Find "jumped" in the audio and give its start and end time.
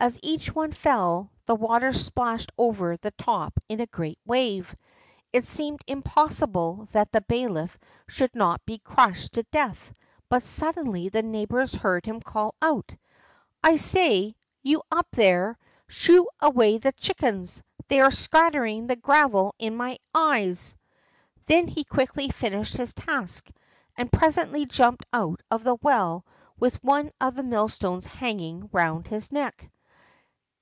24.64-25.04